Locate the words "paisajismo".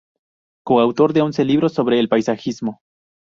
2.09-2.79